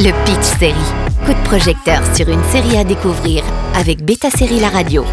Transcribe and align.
Le 0.00 0.12
Pitch 0.24 0.58
Série. 0.60 0.74
Coup 1.26 1.32
de 1.34 1.44
projecteur 1.44 2.00
sur 2.14 2.28
une 2.28 2.44
série 2.52 2.76
à 2.76 2.84
découvrir 2.84 3.42
avec 3.74 4.04
Beta 4.04 4.30
Série 4.30 4.60
La 4.60 4.68
Radio. 4.68 5.04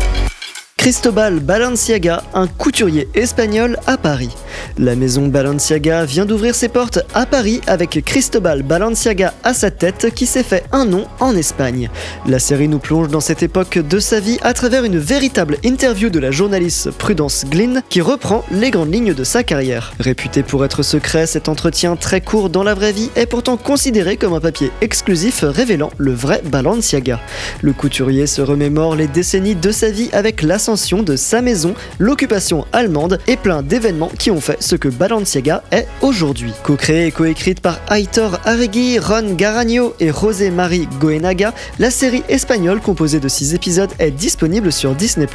Cristobal 0.77 1.40
Balenciaga, 1.40 2.22
un 2.35 2.46
couturier 2.46 3.08
espagnol 3.16 3.79
à 3.87 3.98
Paris. 3.98 4.29
La 4.77 4.98
maison 4.98 5.27
Balenciaga 5.27 6.03
vient 6.03 6.25
d'ouvrir 6.25 6.53
ses 6.53 6.67
portes 6.67 7.00
à 7.14 7.25
Paris 7.25 7.62
avec 7.66 8.04
Cristobal 8.04 8.62
Balenciaga 8.62 9.34
à 9.46 9.54
sa 9.54 9.71
tête 9.71 10.14
qui 10.14 10.25
s'est 10.25 10.44
fait 10.44 10.66
un 10.74 10.84
nom 10.84 11.05
en 11.21 11.34
Espagne. 11.34 11.89
La 12.28 12.39
série 12.39 12.68
nous 12.68 12.80
plonge 12.80 13.07
dans 13.07 13.21
cette 13.21 13.42
époque 13.42 13.78
de 13.80 14.00
sa 14.00 14.20
vie 14.20 14.38
à 14.42 14.54
travers 14.54 14.84
une 14.84 14.98
véritable 14.98 15.60
interview 15.64 16.10
de 16.10 16.20
la 16.20 16.30
journaliste 16.30 16.92
Prudence 16.92 17.46
Glynn 17.50 17.84
qui 17.88 18.02
reprend 18.02 18.43
les 18.52 18.70
grandes 18.70 18.93
lignes 18.93 19.14
de 19.14 19.24
sa 19.24 19.43
carrière. 19.43 19.93
Réputé 20.02 20.43
pour 20.43 20.66
être 20.66 20.84
secret, 20.84 21.26
cet 21.26 21.48
entretien 21.48 21.96
très 21.96 22.20
court 22.20 22.50
dans 22.50 22.64
la 22.64 22.73
vraie 22.73 22.92
vie 22.92 23.12
est 23.16 23.28
pourtant 23.28 23.55
considéré 23.55 24.18
comme 24.18 24.34
un 24.34 24.42
papier 24.42 24.71
exclusif 24.82 25.46
révélant 25.48 25.92
le 25.98 26.12
vrai 26.12 26.42
Balenciaga. 26.43 27.21
Le 27.62 27.71
couturier 27.71 28.28
se 28.28 28.42
remémore 28.42 28.98
les 28.98 29.07
décennies 29.07 29.56
de 29.56 29.71
sa 29.71 29.89
vie 29.89 30.10
avec 30.12 30.42
l'ascension 30.42 31.01
de 31.01 31.15
sa 31.15 31.42
maison, 31.42 31.76
l'occupation 31.98 32.65
allemande 32.73 33.20
et 33.27 33.37
plein 33.37 33.63
d'événements 33.63 34.12
qui 34.20 34.31
ont 34.31 34.41
fait 34.41 34.62
ce 34.65 34.75
que 34.75 34.87
Balenciaga 34.87 35.63
est 35.71 35.87
aujourd'hui. 36.01 36.51
Co-créée 36.63 37.07
et 37.07 37.11
coécrite 37.11 37.61
par 37.61 37.79
Aitor 37.91 38.39
Arregui, 38.45 38.97
Ron 38.97 39.35
Garagno 39.35 39.93
et 39.99 40.11
José 40.11 40.49
Marie 40.49 40.87
Goenaga, 40.99 41.53
la 41.77 41.91
série 41.91 42.23
espagnole 42.29 42.81
composée 42.81 43.20
de 43.20 43.27
6 43.27 43.53
épisodes 43.53 43.91
est 43.99 44.09
disponible 44.09 44.71
sur 44.71 44.95
Disney+. 44.95 45.27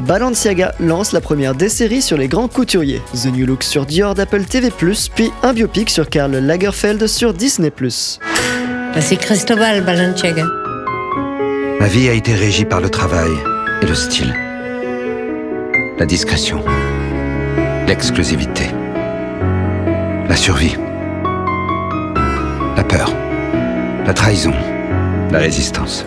Balenciaga 0.00 0.74
lance 0.78 1.12
la 1.12 1.20
première 1.20 1.56
des 1.56 1.68
séries 1.68 2.02
sur 2.02 2.16
les 2.16 2.28
grands 2.28 2.48
couturiers, 2.48 3.02
The 3.14 3.26
New 3.26 3.46
Look 3.46 3.64
sur 3.64 3.84
Dior 3.84 4.14
d'Apple 4.14 4.44
TV+, 4.44 4.70
puis 4.70 5.32
un 5.42 5.52
biopic 5.52 5.90
sur 5.90 6.08
Karl 6.08 6.32
Lagerfeld 6.32 7.06
sur 7.08 7.34
Disney+. 7.34 7.72
C'est 9.00 9.16
Cristobal 9.16 9.82
Balenciaga. 9.82 10.46
Ma 11.80 11.88
vie 11.88 12.08
a 12.08 12.12
été 12.12 12.32
régie 12.32 12.64
par 12.64 12.80
le 12.80 12.90
travail 12.90 13.32
et 13.82 13.86
le 13.86 13.94
style. 13.94 14.32
La 15.98 16.06
discrétion 16.06 16.62
l'exclusivité, 17.86 18.64
la 20.28 20.36
survie, 20.36 20.76
la 22.76 22.84
peur, 22.84 23.12
la 24.06 24.14
trahison, 24.14 24.52
la 25.30 25.38
résistance. 25.38 26.04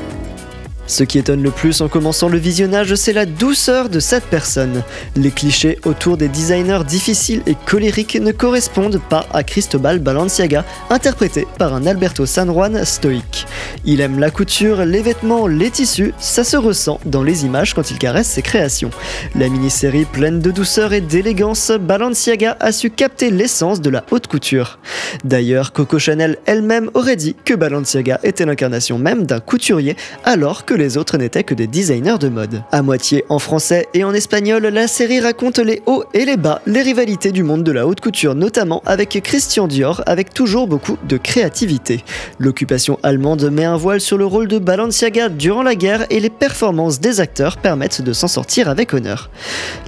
Ce 0.87 1.03
qui 1.03 1.17
étonne 1.17 1.41
le 1.41 1.49
plus 1.49 1.81
en 1.81 1.87
commençant 1.87 2.29
le 2.29 2.37
visionnage, 2.37 2.93
c'est 2.93 3.13
la 3.13 3.25
douceur 3.25 3.89
de 3.89 3.99
cette 3.99 4.25
personne. 4.25 4.83
Les 5.15 5.31
clichés 5.31 5.79
autour 5.83 6.15
des 6.15 6.27
designers 6.27 6.83
difficiles 6.87 7.41
et 7.47 7.55
colériques 7.65 8.19
ne 8.21 8.31
correspondent 8.31 9.01
pas 9.09 9.25
à 9.33 9.43
Cristobal 9.43 9.99
Balenciaga, 9.99 10.63
interprété 10.91 11.47
par 11.57 11.73
un 11.73 11.87
Alberto 11.87 12.27
San 12.27 12.51
Juan 12.51 12.85
stoïque. 12.85 13.47
Il 13.83 13.99
aime 13.99 14.19
la 14.19 14.29
couture, 14.29 14.85
les 14.85 15.01
vêtements, 15.01 15.47
les 15.47 15.71
tissus, 15.71 16.13
ça 16.19 16.43
se 16.43 16.55
ressent 16.55 16.99
dans 17.05 17.23
les 17.23 17.45
images 17.45 17.73
quand 17.73 17.89
il 17.89 17.97
caresse 17.97 18.27
ses 18.27 18.43
créations. 18.43 18.91
La 19.35 19.49
mini-série 19.49 20.05
pleine 20.05 20.39
de 20.39 20.51
douceur 20.51 20.93
et 20.93 21.01
d'élégance, 21.01 21.71
Balenciaga 21.71 22.57
a 22.59 22.71
su 22.71 22.91
capter 22.91 23.31
l'essence 23.31 23.81
de 23.81 23.89
la 23.89 24.05
haute 24.11 24.27
couture. 24.27 24.77
D'ailleurs, 25.23 25.73
Coco 25.73 25.97
Chanel 25.97 26.37
elle-même 26.45 26.91
aurait 26.93 27.15
dit 27.15 27.35
que 27.43 27.55
Balenciaga 27.55 28.19
était 28.23 28.45
l'incarnation 28.45 28.99
même 28.99 29.25
d'un 29.25 29.39
couturier, 29.39 29.95
alors 30.23 30.65
que 30.65 30.74
les 30.75 30.97
autres 30.97 31.17
n'étaient 31.17 31.43
que 31.43 31.53
des 31.53 31.67
designers 31.67 32.17
de 32.19 32.29
mode. 32.29 32.63
À 32.71 32.81
moitié 32.81 33.23
en 33.29 33.39
français 33.39 33.87
et 33.93 34.03
en 34.03 34.13
espagnol, 34.13 34.63
la 34.63 34.87
série 34.87 35.19
raconte 35.19 35.59
les 35.59 35.81
hauts 35.85 36.03
et 36.13 36.25
les 36.25 36.37
bas, 36.37 36.61
les 36.65 36.81
rivalités 36.81 37.31
du 37.31 37.43
monde 37.43 37.63
de 37.63 37.71
la 37.71 37.87
haute 37.87 38.01
couture, 38.01 38.35
notamment 38.35 38.81
avec 38.85 39.21
Christian 39.23 39.67
Dior, 39.67 40.03
avec 40.05 40.33
toujours 40.33 40.67
beaucoup 40.67 40.97
de 41.07 41.17
créativité. 41.17 42.03
L'occupation 42.39 42.99
allemande 43.03 43.49
met 43.51 43.65
un 43.65 43.77
voile 43.77 44.01
sur 44.01 44.17
le 44.17 44.25
rôle 44.25 44.47
de 44.47 44.59
Balenciaga 44.59 45.29
durant 45.29 45.63
la 45.63 45.75
guerre 45.75 46.05
et 46.09 46.19
les 46.19 46.29
performances 46.29 46.99
des 46.99 47.19
acteurs 47.19 47.57
permettent 47.57 48.01
de 48.01 48.13
s'en 48.13 48.27
sortir 48.27 48.67
avec 48.67 48.93
honneur. 48.93 49.29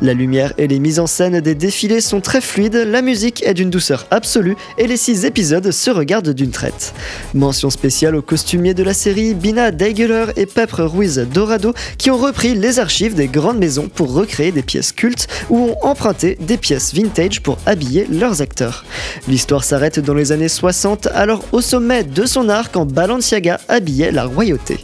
La 0.02 0.14
lumière 0.14 0.54
et 0.58 0.68
les 0.68 0.80
mises 0.80 1.00
en 1.00 1.08
scène 1.08 1.42
des 1.42 1.56
défilés 1.56 2.02
sont 2.02 2.22
très 2.22 2.42
fluides, 2.42 2.88
la 2.88 3.02
musique 3.02 3.44
est 3.44 3.54
d'une 3.54 3.70
douceur 3.70 4.06
absolue 4.12 4.56
et 4.78 4.88
les 4.88 4.98
six 4.98 5.26
épisodes 5.26 5.72
se 5.72 5.90
regardent 5.90 6.34
d'une 6.34 6.52
traite. 6.52 6.94
Mention 7.34 7.70
spéciale 7.70 8.16
aux 8.16 8.22
costumiers 8.22 8.74
de 8.74 8.84
la 8.84 8.94
série 8.94 9.34
Bina 9.34 9.72
Deigeler 9.72 10.26
et 10.36 10.46
Pep 10.46 10.77
Ruiz 10.80 11.26
Dorado 11.34 11.74
qui 11.98 12.12
ont 12.12 12.18
repris 12.18 12.56
les 12.56 12.80
archives 12.80 13.16
des 13.16 13.28
grandes 13.28 13.58
maisons 13.58 13.90
pour 13.94 14.14
recréer 14.14 14.52
des 14.52 14.62
pièces 14.62 14.92
cultes 14.92 15.28
ou 15.50 15.58
ont 15.58 15.78
emprunté 15.82 16.38
des 16.40 16.58
pièces 16.58 16.94
vintage 16.94 17.42
pour 17.42 17.58
habiller 17.66 18.08
leurs 18.10 18.42
acteurs. 18.42 18.86
L'histoire 19.28 19.64
s'arrête 19.64 20.00
dans 20.00 20.14
les 20.14 20.32
années 20.32 20.50
60, 20.50 21.08
alors 21.14 21.44
au 21.52 21.62
sommet 21.62 22.04
de 22.04 22.26
son 22.26 22.50
art 22.50 22.72
quand 22.72 22.86
Balenciaga 22.86 23.60
habillait 23.68 24.12
la 24.12 24.26
royauté. 24.26 24.80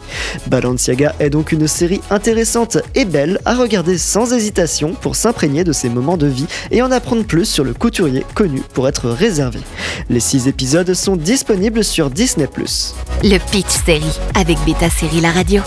Balenciaga 0.48 1.16
est 1.20 1.30
donc 1.30 1.52
une 1.52 1.68
série 1.68 2.02
intéressante 2.10 2.78
et 2.96 3.06
belle 3.06 3.40
à 3.46 3.56
regarder 3.56 3.98
sans 3.98 4.34
hésitation 4.34 4.94
pour 4.94 5.16
s'imprégner 5.16 5.64
de 5.64 5.72
ses 5.72 5.90
moments 5.90 6.18
de 6.18 6.28
vie 6.28 6.48
et 6.72 6.81
en 6.81 6.92
apprendre 6.92 7.24
plus 7.24 7.46
sur 7.46 7.64
le 7.64 7.74
couturier 7.74 8.25
connu 8.34 8.62
pour 8.74 8.88
être 8.88 9.10
réservé. 9.10 9.60
Les 10.10 10.20
6 10.20 10.48
épisodes 10.48 10.94
sont 10.94 11.16
disponibles 11.16 11.84
sur 11.84 12.10
Disney⁇ 12.10 12.48
Le 13.24 13.38
Pitch 13.52 13.84
Série 13.86 14.20
avec 14.36 14.58
Beta 14.66 14.90
Série 14.90 15.22
La 15.22 15.31
Radio. 15.31 15.62